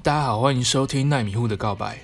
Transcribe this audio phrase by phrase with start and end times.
[0.00, 1.98] 大家好，欢迎收听奈米户的告白。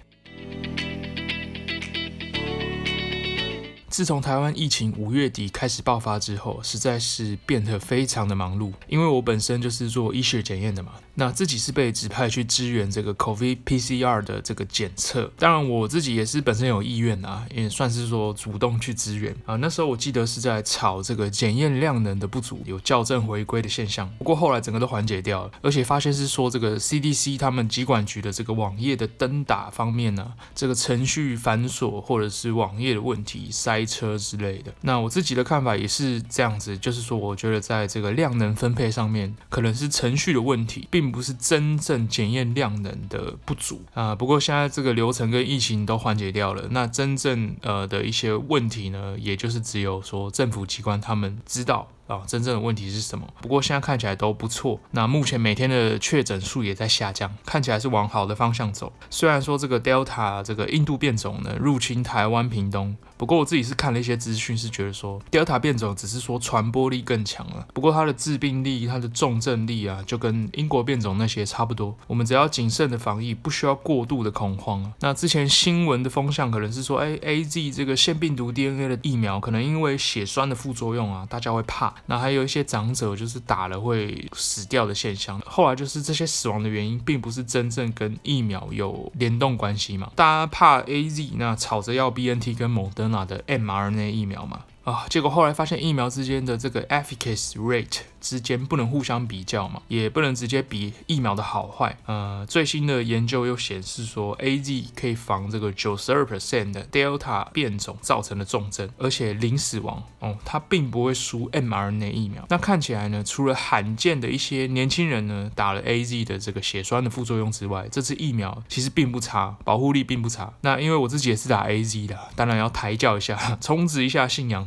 [3.95, 8.73] 自从台湾疫情五月底开始爆发之后，实在是变得非常的忙碌。
[8.89, 15.33] 因为我本身就是做医学检验的嘛，那自己是被指派去支援这个 COVID PCR 的这个检测。
[15.39, 19.55] 当然，我自己也是本身有意愿啊，也算是说主动去支援啊。
[19.55, 24.13] 那时候我记得是在吵这个检验量能的不足，有校正回归的现象。
[24.19, 33.84] 不过后来整个都缓解掉了，而且发现是说这个 CDC 他们疾管局的这个网页的登打方面呢，这个程序繁琐或者是网页的问题塞。
[33.85, 44.15] 车之类的，那我自己的看法也是这样子，就是说，我觉得在这个量能分配上面，可能是程序的问题，并不是真正检验量能的不足啊。
[44.15, 51.89] 不过现在这个流程跟疫情都缓解掉了，那真正呃的一些问题呢，也就是只有说政府机关他们知道。
[52.07, 53.27] 啊、真正的问题是什么？
[53.41, 54.79] 不过现在看起来都不错。
[54.91, 58.93] 那目前每天的确诊数也在下降，看起来是往好的方向走。
[59.09, 67.67] 虽然说这个 Delta 这个印度变种呢入侵台湾屏东，不过我自己是看了一些资讯，是觉得说 Delta 变种只是说传播力更强了。
[67.73, 71.97] 不过它的致病力、它的重症力啊，就跟英国变种那些差不多。
[72.07, 74.93] 我们只要谨慎的防疫，不需要过度的恐慌啊。
[75.01, 81.94] 那之前新闻的风向可能是说，哎，AZ 这个腺病毒 DNA 的疫苗可能因为血栓的副作用啊，大家会怕。
[82.07, 94.61] 那还有一些长者就是打了会死掉的现象，后来就是这些死亡的原因并不是真正跟疫苗有联动关系嘛，大家怕 AZ，那吵着要 BNT 跟 Moderna 的 mRNA 疫苗嘛。
[94.85, 101.97] 啊，结果后来发现疫苗之间的这个 efficacy rate 之间不能互相比较嘛，也不能直接比疫苗的好坏。
[102.05, 110.03] 呃，最新的研究又显示说，AZ 可以防这个九十二 percent 的 Delta 变种造成的重症，而且零死亡。
[110.21, 112.45] 哦，它并不会输 mRNA 疫苗。
[112.51, 120.53] 那看起来呢，除了罕见的一些年轻人呢打了 AZ 的这个血栓的副作用之外，这支疫苗其实并不差，保护力并不差。
[120.61, 124.67] 那因为我自己也是打 AZ 的，当然要抬轿一下， 充值一下信仰。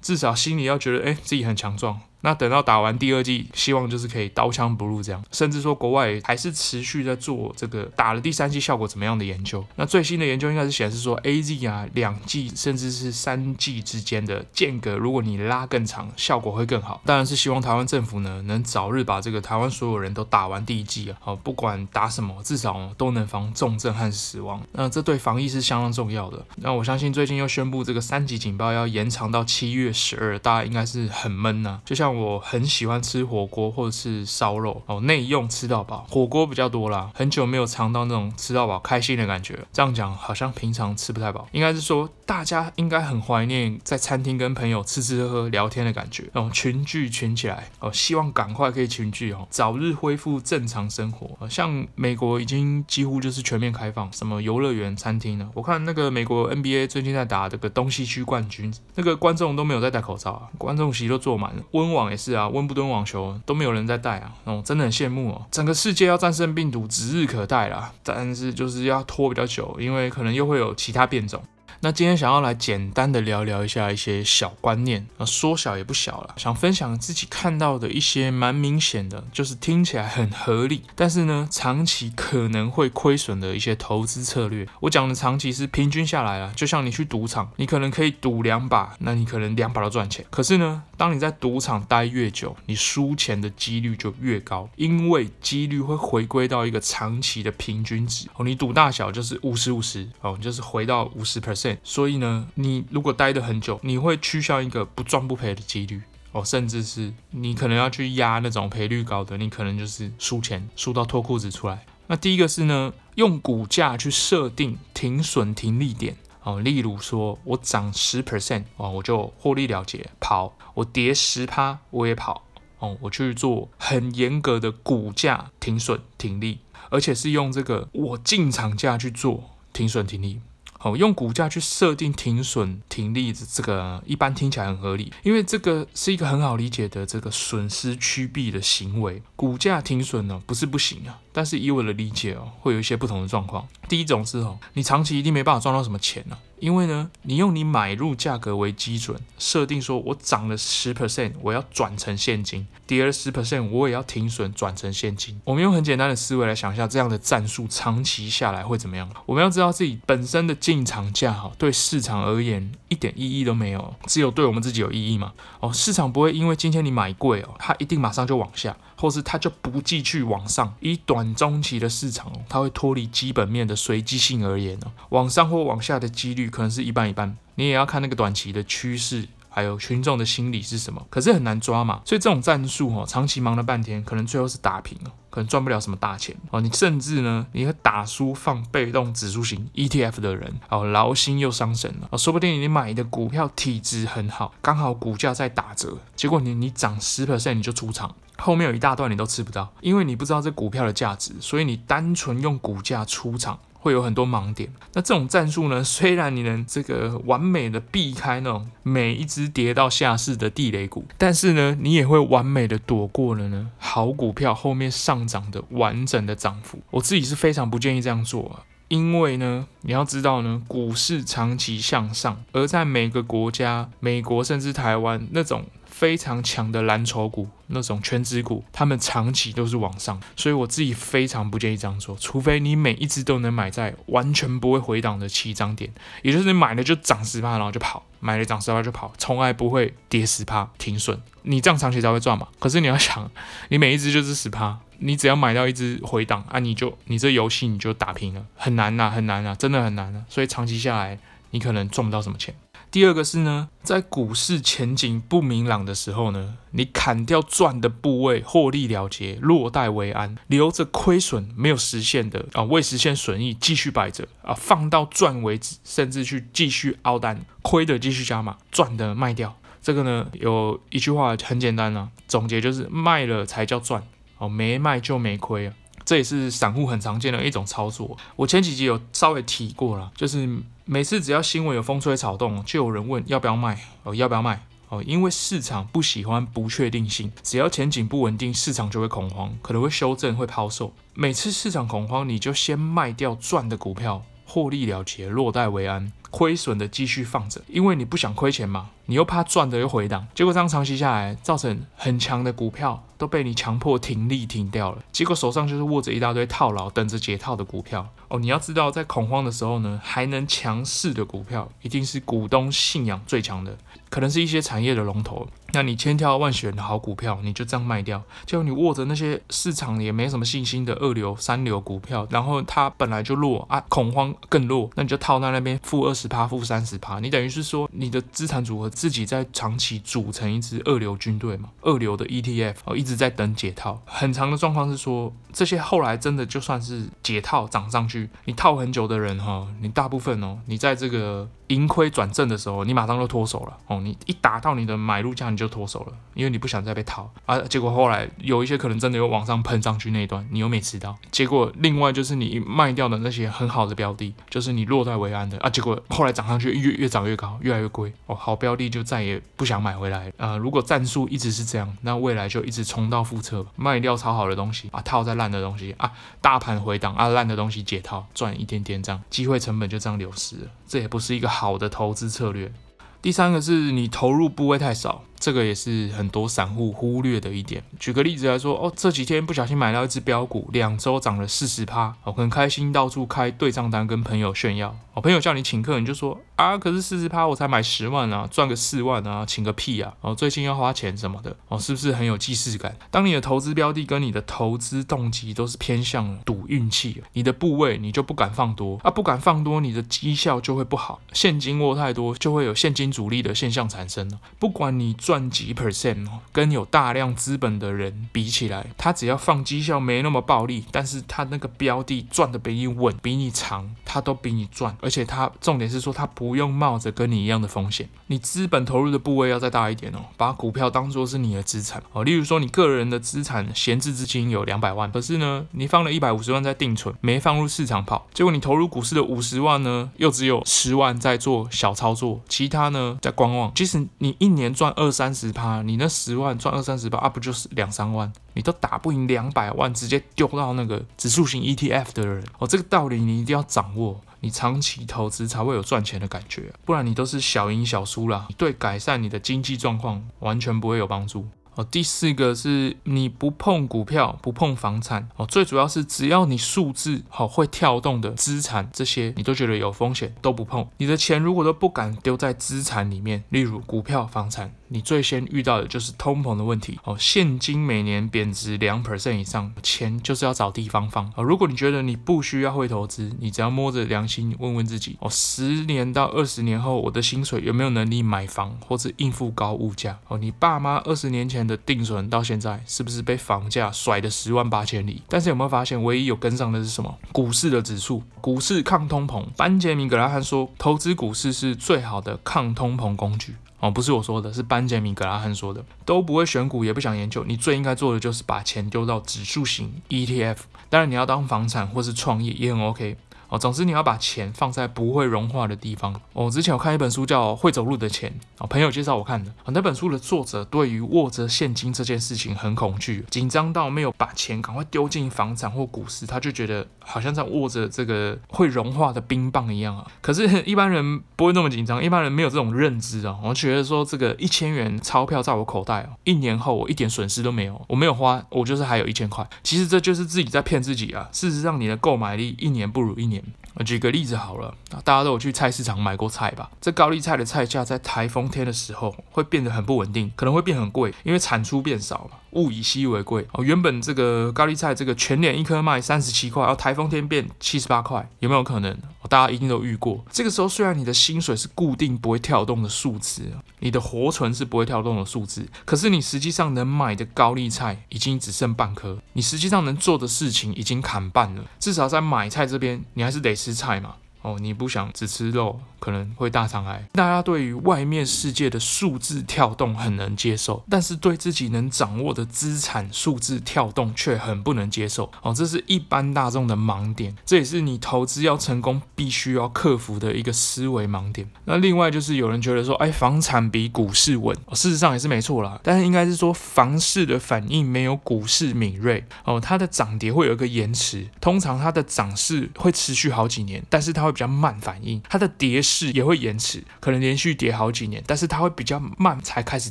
[0.00, 2.00] 至少心里要觉得，哎，自己很强壮。
[2.20, 9.64] 那等到打完第二剂，希望就是可以刀枪不入这样，甚至说国外还是持续在做这个打了第三剂效果怎么样的研究。
[9.76, 17.00] 那最新的研究应该是显示说，AZ 啊两剂甚至是三剂之间的间隔，如果你拉更长，效果会更好。
[17.04, 24.60] 当然是希望台湾政府呢能早日把这个台湾所有人都打完第一剂啊，好，不管打什么，至少都能防重症和死亡。
[24.72, 26.44] 那这对防疫是相当重要的。
[26.56, 32.07] 那我相信最近又宣布这个三级警报要延长到七月十二，大家应该是很闷呐，就像。
[32.14, 37.10] 我很喜欢吃火锅或者是烧肉哦，内用吃到饱，火锅比较多啦。
[37.14, 39.58] 很久没有尝到那种吃到饱开心的感觉。
[39.72, 51.48] 这样讲好像平常吃不太饱，应该是说大家应该很怀念在餐厅跟朋友吃吃喝喝聊天的感觉，那种群聚群起来哦，希望赶快可以群聚哦，早日恢复正常生活。
[51.48, 55.48] 像美国已经几乎就是全面开放，什么游乐园、餐厅了。
[55.54, 65.46] 我看那个美国 NBA 最近在打这个东西区冠军，那个观众都没有在戴口罩啊，观众席都坐满了，温网也是啊，温布顿网球都没有人在带啊，哦，真的很羡慕哦。
[65.50, 71.42] 整个世界要战胜病毒指日可待啦，但是就是要拖比较久，因为可能又会有其他变种。
[71.80, 84.66] 那今天想要来简单的聊聊一下一些小观念，啊，说小也不小了，想分享自己看到的一些蛮明显的，就是听起来很合理，但是呢，长期可能会亏损的一些投资策略。
[84.80, 90.26] 我讲的长期是平均下来啊，就像你去赌场，你可能可以赌两把，那你可能两把都赚钱。
[90.30, 98.26] 可是呢，当你在赌场待越久，你输钱的几率就越高，因为几率会回归到一个长期的平均值。
[98.34, 101.67] 哦，你赌大小就是五十五十，哦，就是回到五十 percent。
[101.82, 106.02] 所以呢，你如果待得很久，你会趋向一个不赚不赔的几率
[106.32, 111.84] 哦，甚至是你可能要去压那种赔率高的，你可能就是输钱输到脱裤子出来。
[112.06, 122.44] 那第一个是呢，用股价去设定停损停利点哦，例如说我涨十 percent 哦，我就获利了结跑；我跌十趴我也跑
[122.78, 126.60] 哦，我去做很严格的股价停损停利，
[126.90, 130.40] 而且是用这个我进场价去做停损停利。
[130.80, 139.20] 好，用股价去设定停损停利，这个一般听起来很合理，因为这个是一个很好理解的这个损失趋避的行为。
[139.34, 143.64] 股价停损呢，不是不行啊，但是以我的理解哦，会有一些不同的状况。
[143.88, 155.40] 第一种是哦，你长期一定没办法赚到什么钱呢、因为呢，你用你买入价格为基准，设定说我涨了十 percent，我要转成现金；跌了十 percent，我也要停损转成现金。
[155.44, 159.08] 我们用很简单的思维来想一下，这样的战术长期下来会怎么样？
[159.24, 165.32] 我们要知道自己本身的进场价哈，对市场而言一点意义都没有，只有对我们自己有意义嘛。
[165.60, 168.76] 哦，市场不会因为今天你买贵哦，它一定马上就往下。
[168.98, 170.74] 或是它就不继续往上。
[170.80, 177.36] 以短中期的市场，它会脱离基本面的随机性而言呢，往上或往下的几率可能是一半一半。
[177.54, 179.28] 你也要看那个短期的趋势。
[179.58, 181.04] 还有群众的心理是什么？
[181.10, 186.60] 可是很难抓嘛，所以这种战术哦，长期忙了半天，可能最后是打平哦，可能赚不了什么大钱哦。
[186.60, 192.16] 你甚至呢，你会打输放被动指数型 ETF 的人哦，劳心又伤神了哦。
[192.16, 203.58] 说不定你买的股票体质很好，刚好股价在打折，结果你你涨十 percent 你就出场，后面有一大段你都吃不到，因为你不知道这股票的价值，所以你单纯用股价出场。
[203.88, 204.70] 会有很多盲点。
[204.92, 216.78] 那这种战术呢， 虽然你能这个完美的避开那种每一只跌到下市的地雷股，但是呢，你也会完美的躲过了呢好股票后面上涨的完整的涨幅。
[216.90, 225.64] 我自己是非常不建议这样做啊，因为呢，你要知道呢，股市长期向上，而在每个国家，美国甚至台湾那种。
[225.98, 235.92] 非常强的蓝筹股，那种全值股，他们长期都是往上，所以我自己非常不建议这样做，除非你每一只都能买在完全不会回档的起涨点，
[236.22, 242.46] 也就是你买了就涨十趴，然后就跑，买了涨十趴就跑，从来不会跌十趴停损，你这样长期才会赚嘛。
[242.60, 243.28] 可是你要想，
[243.70, 251.18] 你每一只就是十趴，你只要买到一只回档啊，你就你这游戏你就打平了，很难呐，很难啊，真的很难啊，所以长期下来，
[251.50, 252.54] 你可能赚不到什么钱。
[252.90, 269.54] 第二个是呢，在股市前景不明朗的时候呢，你砍掉赚的部位，获利了结，落袋为安，留着亏损没有实现的啊，未实现损益继续摆着啊，放到赚为止，甚至去继续凹单，亏的继续加码，赚的卖掉。
[269.82, 274.02] 这个呢，有一句话很简单啊，总结就是卖了才叫赚
[274.38, 275.74] 哦，没卖就没亏啊。
[276.04, 278.16] 这也是散户很常见的一种操作。
[278.36, 280.48] 我前几集有稍微提过了，就是
[280.90, 285.02] 每次只要新闻有风吹草动，就有人问要不要卖哦，要不要卖哦？
[285.06, 290.94] 因为市场不喜欢不确定性，只要前景不稳定，市场就会恐慌，可能会修正，会抛售。
[291.12, 303.02] 每次市场恐慌，你就先卖掉赚的股票，获利了结，落袋为安，亏损的继续放着，因为你不想亏钱嘛，你又怕赚的又回档，结果这样长期下来，造成很强的股票。
[303.18, 308.38] 都被你强迫停利停掉了，结果手上就是握着一大堆套牢等着解套的股票哦。
[308.38, 313.76] 你要知道，在恐慌的时候呢，还能强势的股票，一定是股东信仰最强的，
[314.08, 315.48] 可能是一些产业的龙头。
[315.72, 333.08] 那你千挑万选的好股票，你就这样卖掉，结果你握着那些市场也没什么信心的二流、三流股票，然后它本来就弱啊，恐慌更弱，那你就套在那边负二十趴、负三十趴，你等于是说你的资产组合自己在长期组成一支二流军队嘛，二流的 ETF 哦，一。
[333.08, 341.48] 一直在等解套，很长的状况是说，这些后来真的就算是解套涨上去，你套很久的人哈，你大部分哦，你在这个。
[341.68, 344.00] 盈亏转正的时候，你马上就脱手了哦。
[344.00, 347.58] 你一达到你的买入价，你就脱手了，因为你不想再被套啊。
[347.60, 351.16] 结果后来有一些可能真的有往上喷上去那一段，你又没吃到。
[351.30, 355.70] 结果另外就是你卖掉的那些很好的标的，就是你落袋为安的啊。
[355.70, 358.34] 结果后来涨上去越越涨越高，越来越贵哦。
[358.34, 360.56] 好标的就再也不想买回来啊。
[360.56, 366.10] 如果战术一直是这样，那未来就一直重蹈覆辙，卖掉超好的东西啊，套在烂的东西啊，
[366.40, 370.68] 大盘回档啊，烂的东西解套赚一点点这样，机会成本就这样流失了。
[370.86, 372.72] 这也不是一个好的投资策略。
[373.20, 375.24] 第三个是你投入部位太少。
[375.38, 377.82] 这个也是很多散户忽略的一点。
[377.98, 384.96] 举个例子来说，哦，这几天不小心买到一只标股，两周涨了四十趴，哦，很开心，到处开对账单跟朋友炫耀。
[385.14, 390.14] 哦，朋友叫你请客，你就说啊，可是四十趴我才买十万啊，赚个四万啊，请个屁啊！
[390.20, 392.96] 哦，最近要花钱什么的，哦，是不是很有既视感？
[393.10, 404.28] 当你的投资标的跟你的投资动机都是偏向赌运气，你的部位你就不敢放多啊，不敢放多，你的绩效就会不好，现金握太多就会有现金阻力的现象产生。
[404.58, 405.14] 不管你。
[405.28, 418.08] 赚几 percent 哦，跟有大量资本的人比起来，他只要放绩效没那么暴利，但是他那个标的赚的比你稳，比你长，他都比你赚，而且他重点是说他不用冒着跟你一样的风险。
[418.28, 422.24] 你资本投入的部位要再大一点哦，把股票当做是你的资产哦。
[422.24, 433.74] 例如说你个人的资产闲置资金有两百万，可是呢，你放了一百五十万在定存，没放入市场跑，结果你投入股市的五十万呢，又只有十万在做小操作，其他呢在观望。
[433.74, 435.17] 即使你一年赚二十。
[435.18, 438.32] 三十趴，你那十万赚二三十趴，啊不就是两三万？
[438.54, 451.48] 你都打不赢两百万，直接丢到那个指数型 ETF 的人哦，这个道理你一定要掌握，你长期投资才会有赚钱的感觉，不然你都是小赢小输啦，对改善你的经济状况完全不会有帮助。
[451.74, 460.88] 哦，第四个是你不碰股票，不碰房产哦，最主要是只要你数字好会跳动的资产，这些你都觉得有风险都不碰。
[460.96, 467.16] 你的钱如果都不敢丢在资产里面，例如股票、房产，你最先遇到的就是通膨的问题哦。
[467.18, 471.42] 现金每年贬值两 percent 以上，钱就是要找地方放哦。
[471.42, 480.38] 如果你觉得你不需要会投资，你只要摸着良心问问自己哦，十年到二十年后，我的薪水有没有能力买房或者应付高物价哦？
[480.38, 485.22] 你爸妈二十年前的定存到现在是不是被房价甩得十万八千里？
[485.28, 487.18] 但是有没有发现，唯一有跟上的是什么？
[487.32, 489.44] 股市的指数，股市抗通膨。
[489.56, 493.54] 班杰明·格拉汉说，投资股市是最好的抗通膨工具。
[493.80, 495.84] 哦，不是我说的，是班杰明·格拉汉说的。
[496.04, 500.56] 都不会选股，也不想研究，你最应该做的就是把钱丢到指数型 ETF。
[500.90, 503.16] 当然，你要当房产或是创业也很 OK。
[503.48, 506.20] 哦，总之你要把钱放在不会融化的地方。
[506.32, 509.50] 我、哦、之前有看一本书叫《会走路的钱》，哦，朋友介绍我看的。
[509.64, 520.06] 哦、那本书的作者对于握着现金这件事情很恐惧，紧张到没有把钱赶快丢进房产或股市，他就觉得好像在握着这个会融化的冰棒一样啊。
[520.20, 523.38] 可是，一般人不会那么紧张，一般人没有这种认知啊。
[523.42, 529.48] 我觉得说这个一千元钞票在我口袋哦，一年后我一点损失都没有，我没有花，我就是还有一千块。
[529.62, 531.30] 其实这就是自己在骗自己啊。
[531.32, 533.37] 事实上，你的购买力一年不如一年。
[533.42, 533.67] 年。
[533.84, 536.70] 举个例子好了，大家都有去菜市场买过菜吧？
[536.80, 542.38] 这高丽菜的菜价在台风天的时候会变得很不稳定，可能会变很贵，因为产出变少了。
[542.52, 548.96] 物以稀为贵哦，原本这个高丽菜这个全年一颗卖三十七块，然后台风天变七十八块，有没有可能？
[549.28, 550.24] 大家一定都遇过。
[550.32, 553.42] 这个时候虽然你的薪水是固定不会跳动的数字，
[553.80, 561.62] 你的活存是不会跳动的数字，可是你实际上能买的高丽菜已经只剩半颗，你实际上能做的事情已经砍半了。
[561.78, 564.16] 至少在买菜这边，你还是得吃菜嘛。
[564.40, 567.06] 哦，你不想只吃肉，可能会大肠癌。
[567.12, 575.30] 大家对于外面世界的数字跳动很能接受，但是对自己能掌握的资产数字跳动却很不能接受。
[575.42, 581.48] 哦，这是一般大众的盲点，这也是你投资要成功必须要克服的一个思维盲点。
[581.64, 585.78] 那另外就是有人觉得说，哎，房产比股市稳，事实上也是没错啦。
[585.82, 589.24] 但是应该是说，房市的反应没有股市敏锐。
[589.44, 599.90] 哦，它的涨跌会有一个延迟，通常它的涨势会持续好几年，但是它会比较慢反应，它的跌势也会延迟，可能连续跌好几年，但是它会比较慢才开始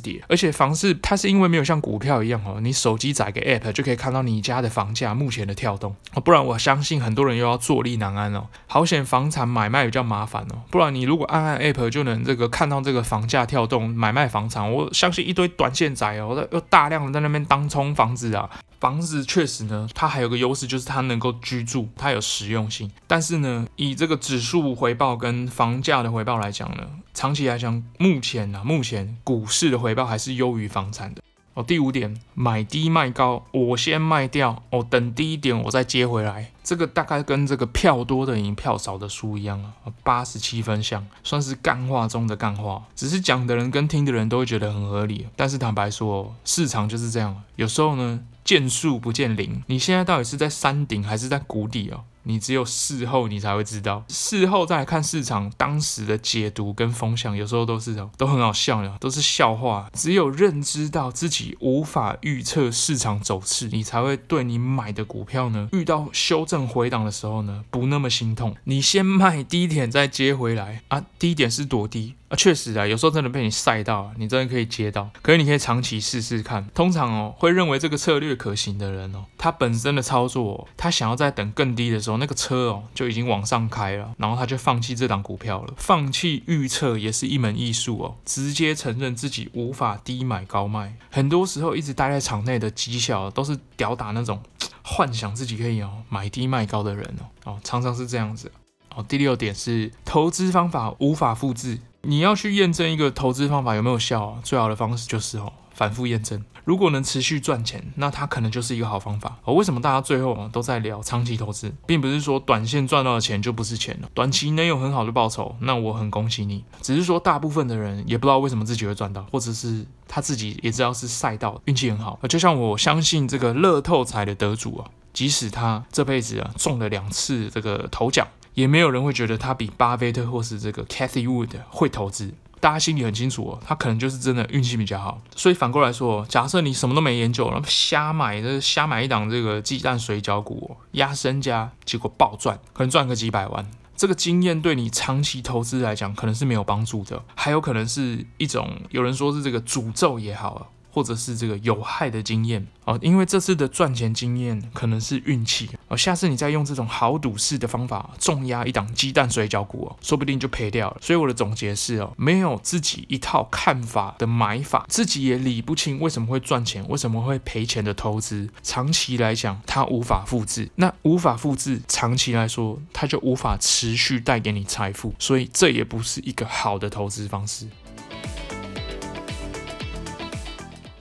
[0.00, 0.22] 跌。
[0.28, 8.46] 而且房市它是因为没有像股票一样哦，你手机载个 app 就可以看到你家的房价目前的跳动，不然我相信很多人又要坐立难安哦。
[8.66, 18.48] 好险房产买卖比较麻烦哦，不然你如果按按 app 就能这个看到这个房价跳动，买卖房产，我相信一堆短线仔哦，又大量的在那边当冲房子啊。
[18.80, 22.90] 房子确实呢，它还有个优势，就是它能够居住，它有实用性。
[23.08, 31.20] 但是呢，以这个指数回报跟房价的回报来讲呢，长期来讲，目前啊，目前股市的回报还是优于房产的。
[31.54, 36.52] 哦，第五点，买低卖高，我先卖掉，哦，等低一点我再接回来。
[36.62, 42.84] 这个大概跟这个票多的赢票少的输一样啊，八十七分像，算是干话中的干话。
[42.94, 45.26] 只是讲的人跟听的人都会觉得很合理。
[45.34, 48.20] 但是坦白说，市场就是这样，有时候呢。
[48.48, 52.04] 见树不见林，你现在到底是在山顶还是在谷底哦？
[52.28, 59.88] 你只有事后你才会知道，事后再来看市场当时的解读跟风向，有时候都是，都很好笑的，都是笑话。
[59.94, 68.54] 只有认知到自己无法预测市场走势，你才会对你买的股票呢，遇到修正回档的时候呢，不那么心痛。
[68.64, 72.14] 你先卖低点再接回来啊，低点是多低？
[72.28, 75.08] 啊，确实啊，有时候真的被你晒到，你真的可以接到。
[75.22, 76.68] 可是你可以长期试试看。
[76.74, 85.74] 通常哦，会认为这个策略可行的人哦，他本身的操作哦，他想要在等更低的时候，那个车哦就已经往上开了，然后他就放弃这档股票了。
[85.76, 90.94] 放弃预测也是一门艺术哦，直接承认自己无法低买高卖。
[91.10, 94.40] 很多时候一直待在场内的绩效都是吊打那种
[94.82, 97.04] 幻想自己可以哦买低卖高的人
[97.44, 98.50] 哦，哦，常常是这样子。
[98.94, 101.78] 哦，第六点是投资方法无法复制。
[102.02, 106.44] 你要去验证一个投资方法有没有效啊，最好的方式就是哦，反复验证。
[106.64, 109.38] 如果能持续赚钱，那它可能就是一个好方法。
[109.44, 114.08] 哦，为什么大家最后啊都在聊长期投资，并不是说短线赚到的钱就不是钱了。
[114.12, 116.64] 短期能有很好的报酬，那我很恭喜你。
[116.82, 122.18] 只是说大部分的人也不知道为什么自己会赚到，或者是他自己也知道是赛道运气很好。
[122.28, 128.26] 就像我相信这个乐透彩的得主啊，即使他这辈子啊中了两次这个头奖。
[128.54, 135.20] 也没有人会觉得他比巴菲特或是这个 Cathy Wood 会投资，大家心里很清楚哦，他可能就是真的运气比较好。
[135.36, 150.70] 所以反过来说，假设你什么都没研究，然后瞎买，这瞎买一档这个鸡蛋水饺股，压身家，结果暴赚，可能赚个几百万，这个经验对你长期投资来讲可能是没有帮助的，还有可能是一种有人说是这个诅咒也好。
[150.98, 160.96] 或者是这个有害的经验哦，因为这次的赚钱经验可能是运气哦，下次你再用这种豪赌式的方法重压一档鸡蛋水饺股哦，说不定就赔掉了。
[161.00, 170.68] 所以我的总结是哦，没有自己一套看法的买法，自己也理不清为什么会赚钱，为什么会赔钱的投资，长期来讲它无法复制。
[170.74, 177.68] 那无法复制，长期来说它就无法持续带给你财富，所以这也不是一个好的投资方式。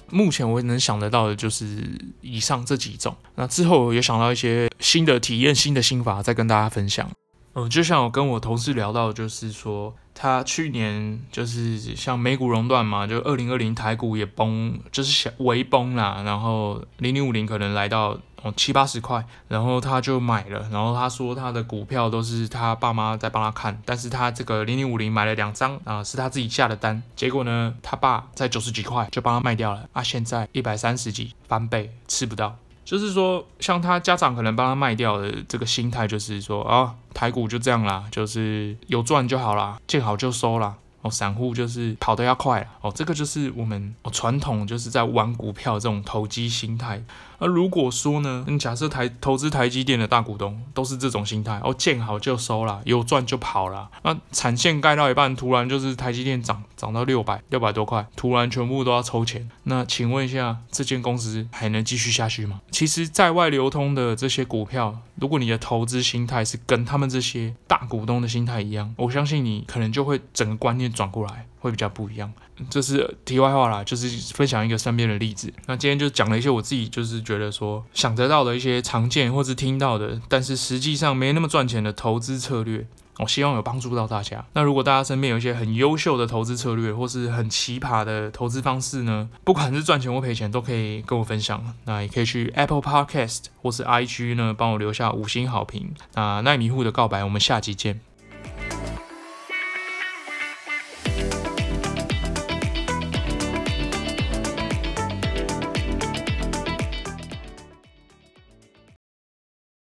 [0.09, 1.83] 目前我能想得到的就是
[2.21, 7.09] 以上这几种，那之后也想到一些新的体验、新的心法，再跟大家分享。
[7.53, 32.55] 嗯，就像我跟我同事聊到，就是说他去年就是像美股熔断嘛，就二零二零台股也崩，就是小微崩啦，然后零零五零可能来到哦七八十块，然后他就买了，然后他说他的股票都是他爸妈在帮他看，但是他这个零零五零买了两张啊，是他自己下的单，结果呢，他爸在九十几块就帮他卖掉了，啊，现在一百三十几翻倍吃不到。
[32.85, 40.75] 就是说，像他家长可能帮他卖掉的这个心态，就是说啊，台股就这样啦，就是有赚就好啦，见好就收啦。
[41.09, 47.03] 散户就是跑得要快哦，这个就是我们哦传统就是在玩股票这种投机心态。
[47.39, 53.87] 而如果说呢，你假设台投资台积电的大股东都是这种心态，哦，见好就收了，有赚就跑了。
[54.01, 59.47] 那产线盖到一半，突然就是台积电涨涨到六百六百多块，突然全部都要抽钱。
[59.65, 62.61] 那请问一下，这间公司还能继续下去吗？
[62.71, 71.45] 其实，在外流通的这些股票，如果你的投资心态是跟他们这些大股东的心态一样，我相信你可能就会整个观念转过来。
[71.59, 72.31] 会比较不一样，
[72.69, 75.51] 这是题外话啦，就是分享一个身边的例子。
[75.65, 82.87] 那今天就讲了一些我自己就是觉得说想得到的一些常见或是听到的，但是实际上没那么赚钱的投资策略。
[83.17, 84.45] 我希望有帮助到大家。
[84.53, 91.73] 那如果大家身边有一些很优秀的投资策略，或是很奇葩的投资方式呢，不管是赚钱或赔钱，都可以跟我分享。
[91.85, 95.93] 那也可以去 Apple Podcast 或是 IG 呢，帮我留下五星好评。
[96.13, 98.06] 那奈米户的告白，我们下集见。